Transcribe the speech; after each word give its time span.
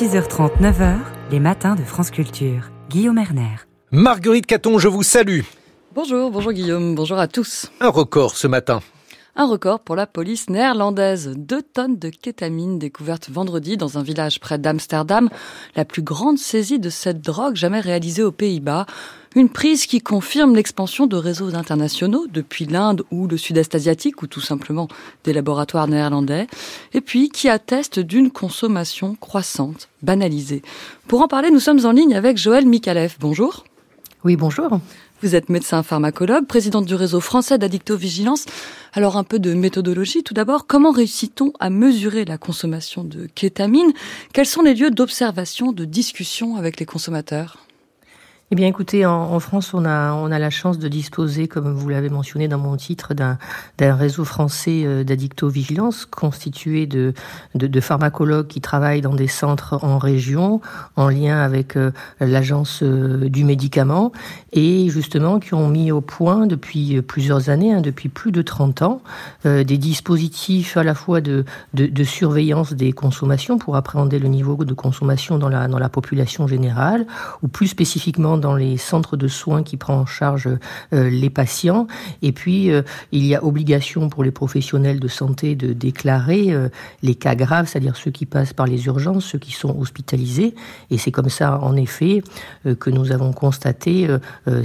6h30, 0.00 0.60
9h, 0.60 0.96
les 1.30 1.38
matins 1.38 1.76
de 1.76 1.84
France 1.84 2.10
Culture. 2.10 2.72
Guillaume 2.90 3.16
Erner. 3.16 3.58
Marguerite 3.92 4.44
Caton, 4.44 4.80
je 4.80 4.88
vous 4.88 5.04
salue. 5.04 5.42
Bonjour, 5.94 6.32
bonjour 6.32 6.52
Guillaume, 6.52 6.96
bonjour 6.96 7.16
à 7.16 7.28
tous. 7.28 7.70
Un 7.78 7.90
record 7.90 8.36
ce 8.36 8.48
matin. 8.48 8.80
Un 9.36 9.46
record 9.46 9.80
pour 9.80 9.96
la 9.96 10.06
police 10.06 10.48
néerlandaise. 10.48 11.32
Deux 11.36 11.60
tonnes 11.60 11.98
de 11.98 12.08
kétamine 12.08 12.78
découvertes 12.78 13.30
vendredi 13.30 13.76
dans 13.76 13.98
un 13.98 14.04
village 14.04 14.38
près 14.38 14.58
d'Amsterdam. 14.58 15.28
La 15.74 15.84
plus 15.84 16.02
grande 16.02 16.38
saisie 16.38 16.78
de 16.78 16.88
cette 16.88 17.20
drogue 17.20 17.56
jamais 17.56 17.80
réalisée 17.80 18.22
aux 18.22 18.30
Pays-Bas. 18.30 18.86
Une 19.34 19.48
prise 19.48 19.86
qui 19.86 20.00
confirme 20.00 20.54
l'expansion 20.54 21.08
de 21.08 21.16
réseaux 21.16 21.56
internationaux 21.56 22.26
depuis 22.32 22.66
l'Inde 22.66 23.02
ou 23.10 23.26
le 23.26 23.36
sud-est 23.36 23.74
asiatique 23.74 24.22
ou 24.22 24.28
tout 24.28 24.40
simplement 24.40 24.86
des 25.24 25.32
laboratoires 25.32 25.88
néerlandais. 25.88 26.46
Et 26.92 27.00
puis 27.00 27.28
qui 27.28 27.48
atteste 27.48 27.98
d'une 27.98 28.30
consommation 28.30 29.16
croissante, 29.16 29.88
banalisée. 30.02 30.62
Pour 31.08 31.22
en 31.22 31.26
parler, 31.26 31.50
nous 31.50 31.58
sommes 31.58 31.84
en 31.84 31.90
ligne 31.90 32.14
avec 32.14 32.38
Joël 32.38 32.66
Mikalev. 32.66 33.16
Bonjour. 33.18 33.64
Oui, 34.24 34.36
bonjour. 34.36 34.80
Vous 35.20 35.34
êtes 35.34 35.50
médecin 35.50 35.82
pharmacologue, 35.82 36.46
présidente 36.46 36.86
du 36.86 36.94
réseau 36.94 37.20
français 37.20 37.58
d'addictovigilance. 37.58 38.46
Alors 38.94 39.18
un 39.18 39.24
peu 39.24 39.38
de 39.38 39.52
méthodologie 39.52 40.22
tout 40.22 40.32
d'abord. 40.32 40.66
Comment 40.66 40.92
réussit-on 40.92 41.52
à 41.60 41.68
mesurer 41.68 42.24
la 42.24 42.38
consommation 42.38 43.04
de 43.04 43.28
kétamine? 43.34 43.92
Quels 44.32 44.46
sont 44.46 44.62
les 44.62 44.72
lieux 44.72 44.90
d'observation, 44.90 45.72
de 45.72 45.84
discussion 45.84 46.56
avec 46.56 46.80
les 46.80 46.86
consommateurs? 46.86 47.58
Eh 48.54 48.56
bien, 48.56 48.68
écoutez, 48.68 49.04
en, 49.04 49.40
France, 49.40 49.74
on 49.74 49.84
a, 49.84 50.12
on 50.12 50.30
a 50.30 50.38
la 50.38 50.48
chance 50.48 50.78
de 50.78 50.86
disposer, 50.86 51.48
comme 51.48 51.74
vous 51.74 51.88
l'avez 51.88 52.08
mentionné 52.08 52.46
dans 52.46 52.58
mon 52.58 52.76
titre, 52.76 53.12
d'un, 53.12 53.36
réseau 53.80 54.24
français 54.24 54.84
euh, 54.84 55.02
d'addictovigilance 55.02 56.06
constitué 56.06 56.86
de, 56.86 57.14
de, 57.56 57.80
pharmacologues 57.80 58.46
qui 58.46 58.60
travaillent 58.60 59.00
dans 59.00 59.16
des 59.16 59.26
centres 59.26 59.80
en 59.82 59.98
région, 59.98 60.60
en 60.94 61.08
lien 61.08 61.40
avec 61.40 61.76
euh, 61.76 61.90
l'agence 62.20 62.84
euh, 62.84 63.28
du 63.28 63.42
médicament, 63.42 64.12
et 64.52 64.88
justement 64.88 65.40
qui 65.40 65.54
ont 65.54 65.68
mis 65.68 65.90
au 65.90 66.00
point 66.00 66.46
depuis 66.46 67.02
plusieurs 67.02 67.50
années, 67.50 67.72
hein, 67.72 67.80
depuis 67.80 68.08
plus 68.08 68.30
de 68.30 68.40
30 68.40 68.82
ans, 68.82 69.02
des 69.44 69.64
dispositifs 69.64 70.76
à 70.76 70.84
la 70.84 70.94
fois 70.94 71.20
de, 71.20 71.44
de, 71.72 71.86
de, 71.86 72.04
surveillance 72.04 72.72
des 72.72 72.92
consommations 72.92 73.58
pour 73.58 73.74
appréhender 73.74 74.20
le 74.20 74.28
niveau 74.28 74.64
de 74.64 74.74
consommation 74.74 75.38
dans 75.38 75.48
la, 75.48 75.66
dans 75.66 75.80
la 75.80 75.88
population 75.88 76.46
générale, 76.46 77.04
ou 77.42 77.48
plus 77.48 77.66
spécifiquement 77.66 78.38
dans 78.44 78.54
les 78.54 78.76
centres 78.76 79.16
de 79.16 79.26
soins 79.26 79.62
qui 79.62 79.78
prend 79.78 79.94
en 80.00 80.04
charge 80.04 80.50
euh, 80.92 81.08
les 81.08 81.30
patients. 81.30 81.86
Et 82.20 82.32
puis, 82.32 82.70
euh, 82.70 82.82
il 83.10 83.24
y 83.24 83.34
a 83.34 83.42
obligation 83.42 84.10
pour 84.10 84.22
les 84.22 84.32
professionnels 84.32 85.00
de 85.00 85.08
santé 85.08 85.54
de 85.54 85.72
déclarer 85.72 86.52
euh, 86.52 86.68
les 87.02 87.14
cas 87.14 87.34
graves, 87.36 87.68
c'est-à-dire 87.68 87.96
ceux 87.96 88.10
qui 88.10 88.26
passent 88.26 88.52
par 88.52 88.66
les 88.66 88.84
urgences, 88.84 89.24
ceux 89.24 89.38
qui 89.38 89.52
sont 89.52 89.74
hospitalisés. 89.78 90.54
Et 90.90 90.98
c'est 90.98 91.10
comme 91.10 91.30
ça, 91.30 91.58
en 91.62 91.74
effet, 91.74 92.22
que 92.78 92.90
nous 92.90 93.12
avons 93.12 93.32
constaté 93.32 94.08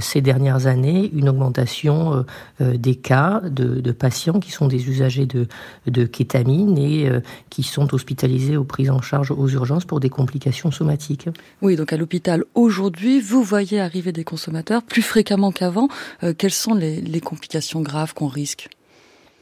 ces 0.00 0.20
dernières 0.20 0.66
années 0.66 1.10
une 1.14 1.28
augmentation 1.28 2.24
des 2.60 2.94
cas 2.94 3.40
de, 3.44 3.92
patients 3.92 4.40
qui 4.40 4.50
sont 4.50 4.68
des 4.68 4.88
usagers 4.88 5.26
de, 5.26 5.46
de 5.86 6.04
kétamine 6.04 6.76
et 6.78 7.10
qui 7.48 7.62
sont 7.62 7.94
hospitalisés 7.94 8.56
ou 8.56 8.64
pris 8.64 8.90
en 8.90 9.00
charge 9.00 9.30
aux 9.30 9.48
urgences 9.48 9.84
pour 9.84 10.00
des 10.00 10.10
complications 10.10 10.70
somatiques. 10.70 11.28
Oui, 11.62 11.76
donc 11.76 11.92
à 11.92 11.96
l'hôpital 11.96 12.44
aujourd'hui, 12.54 13.20
vous 13.20 13.42
voyez 13.42 13.59
voyez 13.60 13.80
arriver 13.80 14.12
des 14.12 14.24
consommateurs 14.24 14.82
plus 14.82 15.02
fréquemment 15.02 15.52
qu'avant. 15.52 15.88
Euh, 16.22 16.32
quelles 16.36 16.50
sont 16.50 16.74
les, 16.74 17.20
complications 17.20 17.82
graves 17.82 18.14
qu'on 18.14 18.26
risque? 18.26 18.68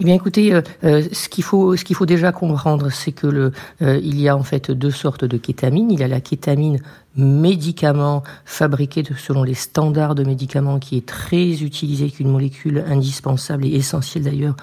Eh 0.00 0.05
bien, 0.05 0.14
écoutez, 0.14 0.52
euh, 0.52 0.62
euh, 0.84 1.02
ce 1.12 1.28
qu'il 1.28 1.44
faut, 1.44 1.77
ce 1.77 1.84
qu'il 1.84 1.94
faut 1.94 2.06
déjà 2.06 2.33
comprendre, 2.33 2.91
c'est 2.91 3.12
que 3.12 3.27
le, 3.27 3.52
il 3.80 4.20
y 4.20 4.28
a 4.28 4.36
en 4.36 4.42
fait 4.42 4.70
deux 4.70 4.91
sortes 4.91 5.25
de 5.25 5.36
kétamine. 5.36 5.91
Il 5.91 6.00
y 6.00 6.02
a 6.02 6.08
la 6.08 6.20
kétamine 6.20 6.80
médicament 7.19 8.22
fabriqué 8.44 9.02
selon 9.19 9.42
les 9.42 9.55
standards 9.55 10.14
de 10.14 10.22
médicaments 10.24 10.78
qui 10.78 10.97
est 10.97 11.06
très 11.06 11.62
utilisé, 11.62 12.08
qui 12.08 12.22
est 12.22 12.25
une 12.25 12.30
molécule 12.30 12.84
indispensable 12.86 13.66
et 13.66 13.75
essentielle 13.75 14.22
d'ailleurs 14.22 14.54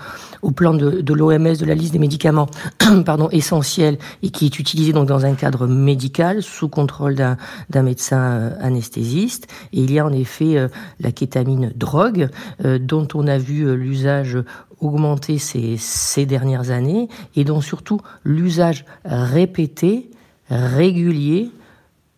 au 0.41 0.51
plan 0.51 0.73
de, 0.73 1.13
l'OMS, 1.13 1.57
de 1.57 1.65
la 1.65 1.75
liste 1.75 1.93
des 1.93 1.99
médicaments 1.99 2.47
pardon, 3.05 3.29
essentiels 3.29 3.97
et 4.23 4.29
qui 4.29 4.45
est 4.45 4.57
utilisé 4.57 4.93
donc 4.93 5.07
dans 5.07 5.25
un 5.25 5.33
cadre 5.33 5.67
médical 5.67 6.41
sous 6.41 6.69
contrôle 6.69 7.15
d'un 7.15 7.83
médecin 7.83 8.21
euh, 8.21 8.57
anesthésiste. 8.61 9.47
Et 9.73 9.81
il 9.81 9.91
y 9.91 9.99
a 9.99 10.05
en 10.05 10.13
effet 10.13 10.57
euh, 10.57 10.69
la 11.01 11.11
kétamine 11.11 11.73
drogue 11.75 12.29
euh, 12.63 12.79
dont 12.79 13.07
on 13.13 13.27
a 13.27 13.37
vu 13.37 13.75
l'usage 13.75 14.37
augmenter 14.79 15.37
ces 15.39 16.25
dernières 16.25 16.71
années 16.71 17.09
et 17.35 17.43
dont 17.43 17.61
surtout 17.61 18.01
l'usage 18.23 18.85
répété, 19.05 20.11
régulier, 20.49 21.49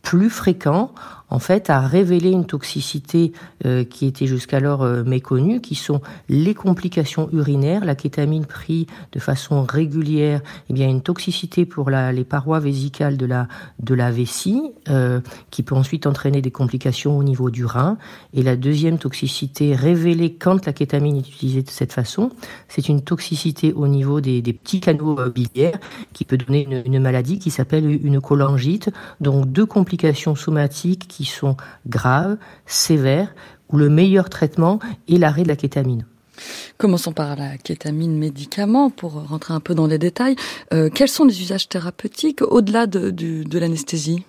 plus 0.07 0.29
fréquent 0.29 0.93
en 1.29 1.39
fait, 1.39 1.69
a 1.69 1.81
révélé 1.81 2.31
une 2.31 2.45
toxicité 2.45 3.33
euh, 3.65 3.83
qui 3.83 4.05
était 4.05 4.27
jusqu'alors 4.27 4.83
euh, 4.83 5.03
méconnue, 5.03 5.59
qui 5.59 5.75
sont 5.75 6.01
les 6.29 6.53
complications 6.53 7.29
urinaires. 7.33 7.83
La 7.83 7.95
kétamine 7.95 8.45
prise 8.45 8.85
de 9.11 9.19
façon 9.19 9.63
régulière, 9.63 10.41
eh 10.69 10.73
bien, 10.73 10.87
une 10.87 11.01
toxicité 11.01 11.65
pour 11.65 11.89
les 11.89 12.23
parois 12.23 12.59
vésicales 12.59 13.17
de 13.17 13.25
la, 13.25 14.11
vessie, 14.11 14.61
euh, 14.87 15.19
qui 15.51 15.63
peut 15.63 15.75
ensuite 15.75 16.07
entraîner 16.07 16.41
des 16.41 16.51
complications 16.51 17.17
au 17.17 17.23
niveau 17.23 17.49
du 17.49 17.65
rein. 17.65 17.97
Et 18.33 18.41
la 18.41 18.55
deuxième 18.55 18.97
toxicité 18.97 19.75
révélée 19.75 20.33
quand 20.33 20.65
la 20.65 20.71
kétamine 20.71 21.17
est 21.17 21.27
utilisée 21.27 21.61
de 21.61 21.69
cette 21.69 21.91
façon, 21.91 22.31
c'est 22.69 22.87
une 22.87 23.01
toxicité 23.01 23.73
au 23.73 23.87
niveau 23.87 24.21
des, 24.21 24.41
petits 24.41 24.79
canaux 24.79 25.17
biliaires, 25.29 25.77
qui 26.13 26.23
peut 26.23 26.37
donner 26.37 26.63
une, 26.63 26.83
une 26.85 27.01
maladie 27.01 27.37
qui 27.37 27.51
s'appelle 27.51 27.85
une 27.85 28.21
cholangite. 28.21 28.89
Donc, 29.19 29.51
deux 29.51 29.65
complications 29.65 30.35
somatiques 30.35 31.16
sont 31.25 31.57
graves, 31.87 32.37
sévères, 32.65 33.33
où 33.69 33.77
le 33.77 33.89
meilleur 33.89 34.29
traitement 34.29 34.79
est 35.09 35.17
l'arrêt 35.17 35.43
de 35.43 35.49
la 35.49 35.55
kétamine. 35.55 36.05
Commençons 36.77 37.13
par 37.13 37.35
la 37.35 37.57
kétamine 37.57 38.17
médicament 38.17 38.89
pour 38.89 39.13
rentrer 39.27 39.53
un 39.53 39.59
peu 39.59 39.73
dans 39.73 39.87
les 39.87 39.97
détails. 39.97 40.35
Euh, 40.73 40.89
quels 40.93 41.09
sont 41.09 41.25
les 41.25 41.41
usages 41.41 41.67
thérapeutiques 41.67 42.41
au-delà 42.43 42.85
de 42.85 43.59
l'anesthésie? 43.59 44.23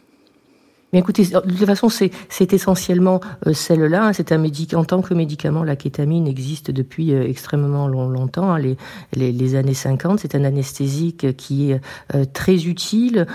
Mais 0.93 1.01
écoutez, 1.01 1.27
de 1.27 1.41
toute 1.41 1.67
façon, 1.67 1.91
c'est 1.91 2.53
essentiellement 2.55 3.21
euh, 3.47 3.53
celle-là. 3.53 4.07
Hein. 4.07 4.13
C'est 4.15 4.33
un 4.33 4.39
médicament 4.39 4.83
en 4.83 4.85
tant 4.85 5.03
que 5.03 5.13
médicament. 5.13 5.63
La 5.63 5.77
kétamine 5.77 6.27
existe 6.27 6.71
depuis 6.71 7.13
euh, 7.13 7.29
extrêmement 7.29 7.89
longtemps, 7.89 8.55
hein. 8.55 8.77
les, 9.13 9.55
années 9.55 9.75
50. 9.75 10.21
C'est 10.21 10.35
un 10.35 10.45
anesthésique 10.45 11.37
qui 11.37 11.73
est 11.73 11.81
euh, 12.15 12.25
très 12.33 12.65
utile 12.67 13.27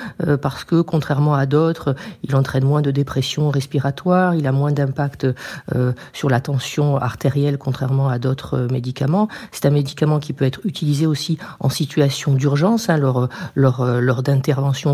parce 0.41 0.63
que, 0.63 0.81
contrairement 0.81 1.35
à 1.35 1.45
d'autres, 1.45 1.95
il 2.23 2.35
entraîne 2.35 2.63
moins 2.63 2.81
de 2.81 2.91
dépression 2.91 3.49
respiratoire, 3.49 4.35
il 4.35 4.47
a 4.47 4.51
moins 4.51 4.71
d'impact 4.71 5.27
sur 6.13 6.29
la 6.29 6.39
tension 6.39 6.97
artérielle, 6.97 7.57
contrairement 7.57 8.09
à 8.09 8.19
d'autres 8.19 8.67
médicaments. 8.71 9.27
C'est 9.51 9.65
un 9.65 9.71
médicament 9.71 10.19
qui 10.19 10.33
peut 10.33 10.45
être 10.45 10.61
utilisé 10.65 11.05
aussi 11.05 11.37
en 11.59 11.69
situation 11.69 12.33
d'urgence, 12.33 12.89
hein, 12.89 12.97
lors, 12.97 13.29
lors, 13.55 14.23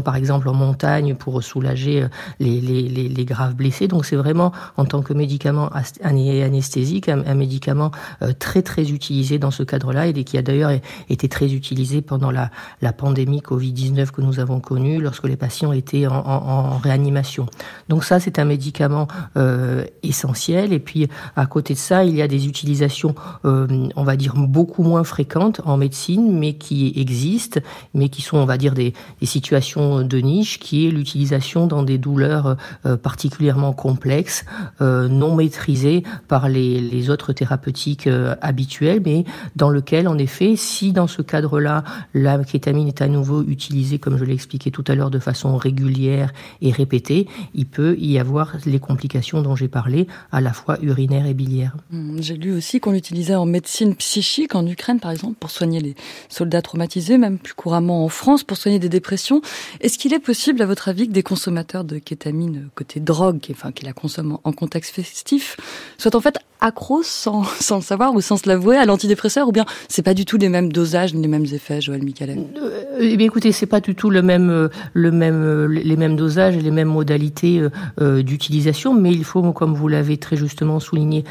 par 0.03 0.16
exemple 0.16 0.50
en 0.50 0.53
montagne, 0.53 1.16
pour 1.16 1.44
soulager 1.44 2.08
les 2.40 2.49
les, 2.50 3.26
graves 3.26 3.54
blessés. 3.54 3.88
Donc 3.88 4.06
c'est 4.06 4.16
vraiment 4.16 4.52
en 4.78 4.86
tant 4.86 5.02
que 5.02 5.14
médicament 5.14 5.70
anesthésique 6.02 7.10
un, 7.10 7.36
médicament 7.36 7.92
euh, 8.22 8.34
très 8.38 8.62
très 8.62 8.92
utilisé 8.92 9.40
dans 9.40 9.52
ce 9.52 9.64
cadre-là 9.64 10.08
et 10.08 10.24
qui 10.24 10.38
a 10.38 10.42
d'ailleurs 10.42 10.72
été 11.10 11.30
très 11.30 11.54
utilisé 11.54 12.02
pendant 12.02 12.32
la, 12.32 12.50
pandémie 12.98 13.40
Covid-19 13.40 14.12
que 14.12 14.22
nous 14.22 14.40
avons 14.40 14.60
connue 14.60 15.00
lorsque 15.00 15.26
les 15.26 15.38
patients 15.38 15.72
étaient 15.72 16.08
en, 16.08 16.78
réanimation. 16.78 17.46
Donc 17.88 18.04
ça 18.04 18.20
c'est 18.20 18.40
un 18.40 18.46
médicament 18.46 19.08
euh, 19.38 19.86
essentiel 20.04 20.74
et 20.74 20.80
puis 20.80 21.08
à 21.36 21.46
côté 21.46 21.74
de 21.74 21.80
ça 21.80 22.04
il 22.04 22.16
y 22.16 22.22
a 22.22 22.28
des 22.28 22.48
utilisations 22.48 23.16
euh, 23.46 23.68
on 23.96 24.04
va 24.04 24.16
dire 24.16 24.34
beaucoup 24.36 24.84
moins 24.84 25.04
fréquentes 25.04 25.62
en 25.66 25.78
médecine 25.78 26.38
mais 26.38 26.54
qui 26.54 26.94
existent 26.96 27.60
mais 27.94 28.10
qui 28.10 28.22
sont 28.22 28.38
on 28.38 28.46
va 28.46 28.58
dire 28.58 28.74
des 28.74 28.94
situations 29.24 30.02
de 30.02 30.18
niche 30.18 30.60
qui 30.60 30.88
est 30.88 30.92
l'utilisation 30.92 31.68
dans 31.68 31.84
des 31.84 31.98
douleurs 31.98 32.38
euh, 32.45 32.97
particulièrement 32.97 33.74
complexe, 33.74 34.45
euh, 34.81 35.07
non 35.07 35.36
maîtrisé 35.36 36.03
par 36.27 36.50
les, 36.50 37.09
autres 37.09 37.33
thérapeutiques 37.33 38.07
euh, 38.07 38.36
habituelles, 38.41 39.01
mais 39.06 39.25
dans 39.56 39.69
lequel, 39.69 40.07
en 40.07 40.18
effet, 40.18 40.56
si 40.56 40.91
dans 40.91 41.07
ce 41.07 41.21
cadre-là, 41.21 41.83
la 42.13 42.44
kétamine 42.44 42.88
est 42.88 43.01
à 43.01 43.07
nouveau 43.07 43.44
utilisée, 43.44 44.00
comme 44.00 44.18
je 44.18 44.25
l'ai 44.25 44.33
expliqué 44.33 44.71
tout 44.71 44.83
à 44.88 44.95
l'heure, 44.95 45.09
de 45.09 45.19
façon 45.19 45.57
régulière 45.57 46.31
et 46.62 46.71
répétée, 46.71 47.27
il 47.53 47.65
peut 47.65 47.95
y 47.97 48.19
avoir 48.19 48.53
les 48.65 48.80
complications 48.80 49.41
dont 49.41 49.56
j'ai 49.56 49.68
parlé, 49.68 50.07
à 50.31 50.41
la 50.41 50.53
fois 50.53 50.77
urinaires 50.81 51.25
et 51.25 51.33
biliaires. 51.33 51.75
Hum, 51.94 52.18
j'ai 52.19 52.36
lu 52.36 52.56
aussi 52.56 52.80
qu'on 52.80 52.91
l'utilisait 52.91 53.36
en 53.36 53.45
médecine 53.45 53.95
psychique 53.95 54.56
en 54.56 54.65
Ukraine, 54.65 55.00
par 55.00 55.12
exemple, 55.12 55.36
pour 55.39 55.50
soigner 55.50 55.80
les 55.80 55.95
soldats 56.30 56.62
traumatisés, 56.62 57.18
même 57.18 57.39
plus 57.39 57.53
couramment 57.53 58.06
en 58.06 58.09
France, 58.09 58.44
pour 58.44 58.57
soigner 58.57 58.80
des 58.80 58.89
dépressions. 58.89 59.41
Est-ce 59.81 59.97
qu'il 59.97 60.13
est 60.13 60.19
possible, 60.19 60.62
à 60.62 60.65
votre 60.65 60.89
avis, 60.89 61.07
que 61.07 61.13
des 61.13 61.24
consommateurs 61.24 61.83
de 61.83 61.97
kétamine 61.97 62.29
côté 62.76 63.00
drogue, 63.00 63.40
qui, 63.40 63.52
enfin, 63.52 63.72
qui 63.72 63.86
la 63.86 63.94
consomme 63.94 64.38
en, 64.44 64.52
contexte 64.52 64.94
festif, 64.94 65.58
soit 65.98 66.16
en 66.16 66.22
fait 66.22 66.40
accro 66.60 67.02
sans, 67.04 67.44
sans 67.60 67.78
le 67.78 67.82
savoir 67.82 68.14
ou 68.14 68.22
sans 68.22 68.38
se 68.38 68.48
l'avouer 68.48 68.78
à 68.78 68.86
l'antidépresseur 68.86 69.48
ou 69.48 69.52
bien 69.52 69.66
c'est 69.88 70.04
pas 70.04 70.14
du 70.14 70.26
tout 70.26 70.38
les 70.38 70.50
mêmes 70.50 70.72
dosages 70.72 71.14
les 71.14 71.28
mêmes 71.28 71.46
effets, 71.52 71.82
Joël 71.82 72.04
Michalet? 72.04 72.38
Euh, 72.62 72.98
Eh 73.00 73.18
bien 73.18 73.28
écoutez, 73.28 73.52
c'est 73.52 73.66
pas 73.66 73.80
du 73.80 73.96
tout 73.96 74.10
le 74.10 74.22
même, 74.22 74.50
euh, 74.50 74.70
le 74.94 75.12
même, 75.12 75.42
euh, 75.44 75.68
les 75.68 75.96
mêmes 75.96 76.16
dosages 76.16 76.56
et 76.56 76.62
les 76.62 76.72
mêmes 76.72 76.90
modalités 76.90 77.62
d'utilisation, 78.00 78.94
mais 78.94 79.12
il 79.12 79.24
faut, 79.24 79.42
comme 79.54 79.74
vous 79.74 79.88
l'avez 79.88 80.18
très 80.18 80.36
justement 80.36 80.80
souligné, 80.80 81.24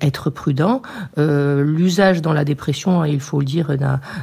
être 0.00 0.30
prudent. 0.30 0.82
L'usage 1.16 2.22
dans 2.22 2.32
la 2.32 2.44
dépression, 2.44 3.02
hein, 3.02 3.08
il 3.08 3.20
faut 3.20 3.40
le 3.40 3.44
dire, 3.44 3.74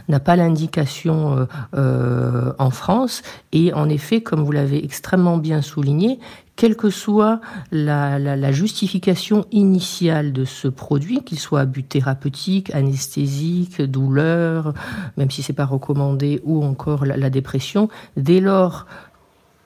n'a 0.07 0.19
pas 0.19 0.36
l'indication 0.36 1.48
en 1.74 2.69
France 2.71 3.21
et 3.51 3.74
en 3.74 3.89
effet, 3.89 4.21
comme 4.21 4.44
vous 4.44 4.51
l'avez 4.51 4.83
extrêmement 4.83 5.38
bien 5.38 5.62
souligné, 5.62 6.19
quelle 6.57 6.75
que 6.75 6.89
soit 6.89 7.39
la, 7.71 8.51
justification 8.51 9.45
initiale 9.51 10.33
de 10.33 10.44
ce 10.44 10.68
produit, 10.68 11.21
qu'il 11.24 11.39
soit 11.39 11.62
à 11.62 11.65
but 11.65 11.88
thérapeutique, 11.88 12.74
anesthésique, 12.74 13.81
douleur, 13.81 14.74
même 15.15 15.31
si 15.31 15.44
c'est 15.44 15.54
pas 15.54 15.65
recommandé, 15.65 16.42
ou 16.44 16.63
encore 16.65 17.06
la 17.06 17.30
dépression, 17.30 17.88
dès 18.18 18.42
lors 18.42 18.88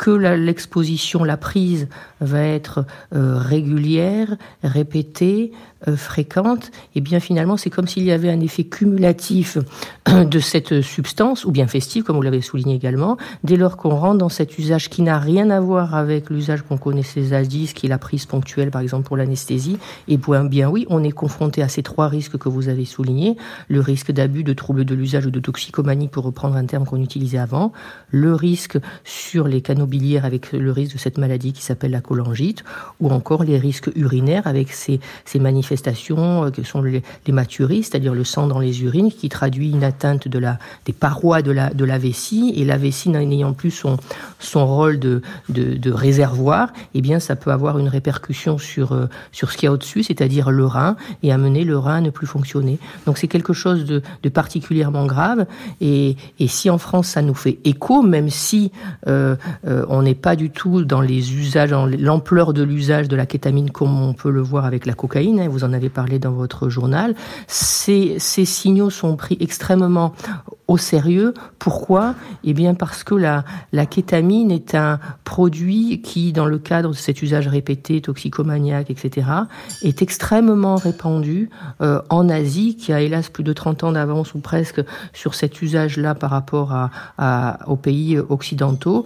que 0.02 0.10
l'exposition, 0.10 1.24
la 1.24 1.38
prise 1.38 1.88
va 2.22 2.42
être 2.42 2.86
euh, 3.14 3.38
régulière, 3.38 4.36
répétée, 4.64 5.52
euh, 5.88 5.96
fréquente, 5.96 6.68
et 6.68 6.98
eh 6.98 7.02
bien 7.02 7.20
finalement 7.20 7.56
c'est 7.56 7.70
comme 7.70 7.88
s'il 7.88 8.04
y 8.04 8.12
avait 8.12 8.32
un 8.32 8.40
effet 8.40 8.64
cumulatif 8.64 9.60
de 10.08 10.40
cette 10.40 10.82
substance, 10.82 11.46
ou 11.46 11.52
bien 11.52 11.68
festive, 11.68 12.04
comme 12.04 12.16
vous 12.16 12.22
l'avez 12.24 12.42
souligné 12.42 12.74
également, 12.74 13.18
dès 13.44 13.58
lors 13.58 13.78
qu'on 13.78 13.96
rentre 13.96 14.18
dans 14.18 14.30
cet 14.30 14.58
usage 14.58 14.90
qui 14.90 15.04
n'a 15.04 15.20
rien 15.20 15.52
à 15.52 15.60
voir 15.60 15.94
avec 15.94 16.32
l'usage 16.32 16.64
qu'on 16.64 16.78
connaissait 16.78 17.22
ZAS-10, 17.22 17.74
qui 17.74 17.86
est 17.86 17.90
la 17.90 18.00
prise 18.00 18.26
ponctuelle 18.26 18.72
par 18.72 18.82
exemple 18.82 19.08
pour 19.08 19.18
l'anesthésie, 19.18 19.78
et 20.08 20.18
bien, 20.18 20.46
bien 20.46 20.68
oui, 20.68 20.88
on 20.90 21.04
est 21.04 21.12
confronté 21.12 21.62
à 21.62 21.68
ces 21.68 21.84
trois 21.84 22.08
risques 22.08 22.40
que 22.40 22.50
vous 22.50 22.70
avez 22.70 22.86
soulignés, 22.86 23.38
le 23.68 23.82
risque 23.82 24.12
d'abus, 24.12 24.44
de 24.44 24.54
troubles 24.54 24.84
de 24.84 24.96
l'usage 24.96 25.28
ou 25.28 25.32
de 25.32 25.40
toxicomanie, 25.40 26.08
pour 26.08 26.24
reprendre 26.24 26.56
un 26.56 26.66
terme 26.66 26.86
qu'on 26.86 27.02
utilisait 27.02 27.38
avant, 27.38 27.72
le 28.10 28.34
risque 28.34 28.80
sur 29.04 29.48
les 29.48 29.62
canaux 29.62 29.91
biliaires 29.92 30.26
avec 30.26 30.54
le 30.54 30.72
risque 30.72 30.94
de 30.94 30.98
cette 30.98 31.20
maladie 31.20 31.54
qui 31.54 31.62
s'appelle 31.62 31.92
la 31.92 32.02
cholangite, 32.02 32.64
ou 33.00 33.12
encore 33.12 33.44
les 33.44 33.60
risques 33.60 33.92
urinaires 33.96 34.48
avec 34.48 34.72
ces, 34.72 35.00
manifestations 35.36 36.46
euh, 36.46 36.50
que 36.50 36.64
sont 36.64 36.82
les, 36.82 37.04
les 37.28 37.34
c'est-à-dire 37.84 38.14
le 38.14 38.24
sang 38.24 38.48
dans 38.48 38.60
les 38.60 38.84
urines, 38.84 39.12
qui 39.12 39.30
traduit 39.30 39.72
une 39.72 39.84
atteinte 39.84 40.28
de 40.28 40.40
la, 40.40 40.58
des 40.86 40.94
parois 40.94 41.42
de 41.42 41.52
la, 41.52 41.70
de 41.72 41.86
la 41.86 41.98
vessie, 41.98 42.54
et 42.56 42.66
la 42.66 42.78
vessie 42.78 43.10
n'ayant 43.10 43.54
plus 43.54 43.72
son, 43.72 43.98
son 44.40 44.66
rôle 44.66 44.98
de, 45.00 45.22
de, 45.50 45.92
réservoir, 45.92 46.72
eh 46.94 47.02
bien 47.02 47.20
ça 47.20 47.36
peut 47.36 47.52
avoir 47.52 47.78
une 47.78 47.90
répercussion 47.90 48.58
sur, 48.58 48.94
euh, 48.94 49.08
sur 49.32 49.52
ce 49.52 49.58
qu'il 49.58 49.68
y 49.68 49.70
a 49.70 49.74
au-dessus, 49.74 50.04
c'est-à-dire 50.04 50.52
le 50.52 50.66
rein, 50.66 50.96
et 51.22 51.32
amener 51.34 51.66
le 51.66 51.78
rein 51.78 51.98
à 51.98 52.02
ne 52.02 52.10
plus 52.10 52.28
fonctionner. 52.28 52.80
Donc 53.06 53.18
c'est 53.18 53.28
quelque 53.28 53.54
chose 53.54 53.84
de, 53.84 54.02
de 54.24 54.30
particulièrement 54.30 55.06
grave, 55.06 55.46
et, 55.82 56.16
et, 56.40 56.48
si 56.48 56.70
en 56.70 56.78
France 56.78 57.08
ça 57.08 57.22
nous 57.22 57.34
fait 57.34 57.60
écho, 57.66 58.02
même 58.02 58.30
si 58.30 58.72
euh 59.08 59.36
on 59.90 60.02
n'est 60.02 60.16
pas 60.16 60.36
du 60.36 60.50
tout 60.50 60.84
dans 60.84 61.02
les 61.02 61.34
usages, 61.34 61.72
l'ampleur 61.72 62.54
de 62.54 62.64
l'usage 62.64 63.08
de 63.08 63.16
la 63.16 63.26
kétamine 63.26 63.72
comme 63.72 64.02
on 64.02 64.14
peut 64.14 64.32
le 64.32 64.42
voir 64.42 64.66
avec 64.66 64.86
la 64.86 64.94
cocaïne, 64.94 65.40
hein, 65.40 65.48
vous 65.50 65.64
en 65.64 65.74
avez 65.74 65.90
parlé 65.90 66.20
dans 66.20 66.32
votre 66.32 66.70
journal, 66.70 67.16
ces, 67.48 68.16
ces 68.20 68.46
signaux 68.46 68.90
sont 68.90 69.16
pris 69.16 69.38
extrêmement 69.40 70.14
au 70.68 70.78
sérieux. 70.78 71.34
Pourquoi? 71.60 72.16
Eh 72.44 72.54
bien 72.54 72.74
parce 72.74 73.04
que 73.04 73.14
la, 73.14 73.44
la 73.74 73.86
kétamine 73.86 74.52
est 74.52 74.74
un 74.74 75.00
produit 75.24 76.02
qui, 76.02 76.32
dans 76.32 76.46
le 76.46 76.60
cadre 76.60 76.90
de 76.90 76.96
cet 76.96 77.22
usage 77.22 77.48
répété, 77.48 78.02
toxicomaniaque, 78.02 78.90
etc., 78.90 79.28
est 79.82 80.02
extrêmement 80.02 80.76
répandu 80.76 81.50
euh, 81.82 82.02
en 82.10 82.30
Asie, 82.30 82.76
qui 82.78 82.94
a 82.94 83.02
hélas 83.02 83.30
plus 83.30 83.44
de 83.44 83.54
30 83.54 83.84
ans 83.84 83.92
d'avance 83.92 84.34
ou 84.34 84.40
presque 84.40 84.82
sur 85.14 85.36
cet 85.36 85.62
usage-là 85.62 86.16
par 86.16 86.30
rapport 86.30 86.74
aux 87.68 87.76
pays 87.76 88.18
occidentaux 88.18 89.06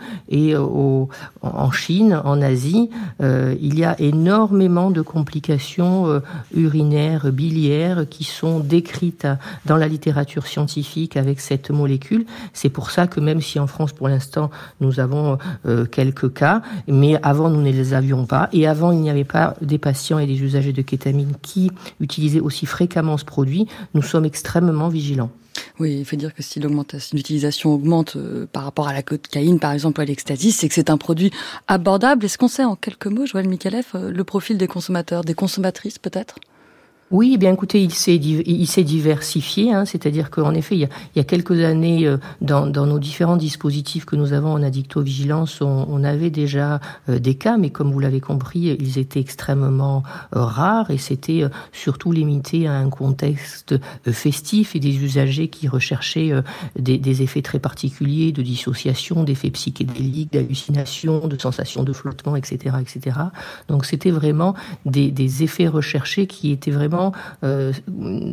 en 0.55 1.71
Chine, 1.71 2.21
en 2.23 2.41
Asie, 2.41 2.89
euh, 3.21 3.55
il 3.61 3.77
y 3.77 3.83
a 3.83 3.99
énormément 3.99 4.91
de 4.91 5.01
complications 5.01 6.07
euh, 6.07 6.19
urinaires, 6.53 7.31
biliaires 7.31 8.05
qui 8.09 8.23
sont 8.23 8.59
décrites 8.59 9.27
dans 9.65 9.77
la 9.77 9.87
littérature 9.87 10.47
scientifique 10.47 11.17
avec 11.17 11.39
cette 11.39 11.71
molécule. 11.71 12.25
C'est 12.53 12.69
pour 12.69 12.91
ça 12.91 13.07
que 13.07 13.19
même 13.19 13.41
si 13.41 13.59
en 13.59 13.67
France, 13.67 13.93
pour 13.93 14.07
l'instant, 14.07 14.49
nous 14.79 14.99
avons 14.99 15.37
euh, 15.65 15.85
quelques 15.85 16.33
cas, 16.33 16.61
mais 16.87 17.17
avant, 17.23 17.49
nous 17.49 17.61
ne 17.61 17.71
les 17.71 17.93
avions 17.93 18.25
pas. 18.25 18.49
Et 18.53 18.67
avant, 18.67 18.91
il 18.91 18.99
n'y 18.99 19.09
avait 19.09 19.23
pas 19.23 19.55
des 19.61 19.77
patients 19.77 20.19
et 20.19 20.27
des 20.27 20.41
usagers 20.41 20.73
de 20.73 20.81
kétamine 20.81 21.33
qui 21.41 21.71
utilisaient 21.99 22.39
aussi 22.39 22.65
fréquemment 22.65 23.17
ce 23.17 23.25
produit. 23.25 23.67
Nous 23.93 24.01
sommes 24.01 24.25
extrêmement 24.25 24.89
vigilants. 24.89 25.31
Oui, 25.77 25.97
il 25.99 26.05
faut 26.05 26.15
dire 26.15 26.33
que 26.33 26.41
si 26.41 26.59
l'augmentation, 26.61 27.17
l'utilisation 27.17 27.73
augmente 27.73 28.15
euh, 28.15 28.47
par 28.51 28.63
rapport 28.63 28.87
à 28.87 28.93
la 28.93 29.03
cocaïne, 29.03 29.59
par 29.59 29.73
exemple, 29.73 29.99
ou 29.99 30.03
à 30.03 30.05
l'ecstasy, 30.05 30.51
c'est 30.51 30.69
que 30.69 30.73
c'est 30.73 30.89
un 30.89 30.97
produit 30.97 31.31
abordable. 31.67 32.25
Est-ce 32.25 32.37
qu'on 32.37 32.47
sait 32.47 32.63
en 32.63 32.77
quelques 32.77 33.07
mots, 33.07 33.25
Joël 33.25 33.49
Mikalev, 33.49 33.85
euh, 33.95 34.09
le 34.09 34.23
profil 34.23 34.57
des 34.57 34.67
consommateurs, 34.67 35.25
des 35.25 35.33
consommatrices 35.33 35.99
peut-être? 35.99 36.35
Oui, 37.11 37.33
eh 37.35 37.37
bien 37.37 37.53
écoutez, 37.53 37.83
il 37.83 37.93
s'est 37.93 38.17
diversifié, 38.83 39.71
hein, 39.71 39.85
c'est-à-dire 39.85 40.31
qu'en 40.31 40.55
effet, 40.55 40.75
il 40.75 40.89
y, 41.15 41.19
a, 41.19 41.23
quelques 41.23 41.63
années, 41.63 42.07
euh, 42.07 42.17
dans, 42.41 42.65
nos 42.65 42.97
différents 42.97 43.37
dispositifs 43.37 44.05
que 44.05 44.15
nous 44.15 44.33
avons 44.33 44.51
en 44.51 44.63
addictovigilance, 44.63 45.61
on, 45.61 45.85
on 45.87 46.03
avait 46.03 46.31
déjà 46.31 46.79
euh, 47.09 47.19
des 47.19 47.35
cas, 47.35 47.57
mais 47.57 47.69
comme 47.69 47.91
vous 47.91 47.99
l'avez 47.99 48.21
compris, 48.21 48.75
ils 48.79 48.97
étaient 48.97 49.19
extrêmement 49.19 50.01
euh, 50.35 50.43
rares 50.43 50.89
et 50.89 50.97
c'était 50.97 51.43
surtout 51.71 52.11
limité 52.11 52.65
à 52.65 52.73
un 52.73 52.89
contexte 52.89 53.75
festif 54.11 54.75
et 54.75 54.79
des 54.79 54.97
usagers 54.97 55.47
qui 55.49 55.67
recherchaient 55.67 56.31
des, 56.77 57.21
effets 57.21 57.43
très 57.43 57.59
particuliers 57.59 58.31
de 58.31 58.41
dissociation, 58.41 59.23
d'effets 59.23 59.51
psychédéliques, 59.51 60.33
d'hallucination, 60.33 61.27
de 61.27 61.39
sensations 61.39 61.83
de 61.83 61.93
flottement, 61.93 62.35
etc., 62.35 62.77
etc. 62.81 63.17
Donc 63.67 63.85
c'était 63.85 64.11
vraiment 64.11 64.55
des 64.85 65.43
effets 65.43 65.67
recherchés 65.67 66.25
qui 66.25 66.51
étaient 66.51 66.71
vraiment 66.71 66.94
euh, 67.43 67.71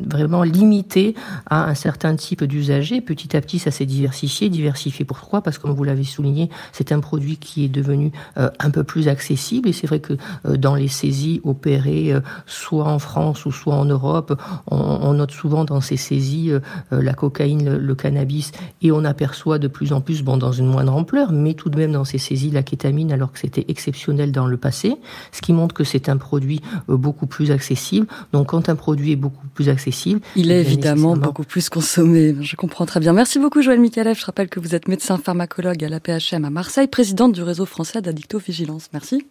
vraiment, 0.07 0.43
limité 0.43 1.15
à 1.49 1.69
un 1.69 1.75
certain 1.75 2.17
type 2.17 2.45
d'usagers. 2.45 3.01
Petit 3.01 3.37
à 3.37 3.41
petit, 3.41 3.59
ça 3.59 3.71
s'est 3.71 3.87
diversifié. 3.87 4.49
Diversifié 4.49 5.05
pourquoi? 5.05 5.43
Parce 5.43 5.59
que, 5.59 5.63
comme 5.63 5.73
vous 5.73 5.85
l'avez 5.85 6.05
souligné, 6.05 6.51
c'est 6.73 6.93
un 6.93 7.01
produit 7.01 7.37
qui 7.37 7.65
est 7.65 7.69
devenu 7.69 8.13
euh, 8.37 8.51
un 8.59 8.71
peu 8.71 8.85
plus 8.85 9.09
accessible. 9.09 9.69
Et 9.69 9.73
c'est 9.73 9.87
vrai 9.87 10.01
que 10.01 10.15
euh, 10.47 10.57
dans 10.57 10.75
les 10.75 10.89
saisies 10.89 11.41
opérées, 11.45 12.15
soit 12.47 12.87
en 12.87 12.99
France 12.99 13.47
ou 13.47 13.53
soit 13.53 13.75
en 13.75 13.85
Europe, 13.85 14.41
on, 14.71 15.13
note 15.13 15.31
souvent 15.31 15.65
dans 15.65 15.81
ces 15.81 15.97
saisies 15.97 16.53
la 16.91 17.13
cocaïne, 17.13 17.77
le, 17.77 17.95
cannabis, 17.95 18.53
et 18.81 18.93
on 18.93 19.05
aperçoit 19.05 19.59
de 19.59 19.69
plus 19.69 19.93
en 19.93 20.01
plus, 20.01 20.23
bon, 20.23 20.37
dans 20.37 20.53
une 20.53 20.67
moindre 20.67 20.95
ampleur, 20.95 21.33
mais 21.33 21.55
tout 21.55 21.69
de 21.69 21.79
même 21.79 21.93
dans 21.93 22.05
ces 22.05 22.19
saisies, 22.19 22.51
la 22.51 22.63
kétamine, 22.63 23.13
alors 23.13 23.33
que 23.33 23.39
c'était 23.39 23.65
exceptionnel 23.69 24.33
dans 24.33 24.47
le 24.47 24.57
passé, 24.57 24.97
ce 25.33 25.43
qui 25.43 25.53
montre 25.53 25.75
que 25.75 25.85
c'est 25.85 26.09
un 26.09 26.17
produit 26.17 26.61
beaucoup 26.89 27.27
plus 27.27 27.51
accessible. 27.51 28.07
Donc, 28.33 28.52
quand 28.53 28.69
un 28.69 28.77
produit 28.77 29.13
est 29.13 29.17
beaucoup 29.17 29.47
plus 29.55 29.71
accessible, 29.71 30.21
il 30.37 30.51
est 30.53 30.61
évidemment 30.61 31.17
beaucoup 31.17 31.43
plus 31.43 31.71
consommé. 31.71 32.37
Je 32.43 32.55
comprends 32.55 32.85
très 32.85 33.01
bien. 33.01 33.15
Merci 33.15 33.39
beaucoup, 33.39 33.63
Joël 33.63 33.81
Mikalev. 33.81 34.19
Je 34.19 34.27
rappelle 34.27 34.51
que 34.51 34.61
vous 34.61 34.75
êtes 34.75 34.89
médecin 34.89 35.17
pharmacologue 35.17 35.83
à 35.83 35.89
la 35.89 36.01
PHM 36.01 36.45
à 36.45 36.51
Marseille, 36.51 36.87
présidente 36.87 37.33
du 37.33 37.43
réseau 37.43 37.65
français 37.65 38.03
d'addictovigilance. 38.03 38.91
Merci. 38.93 39.25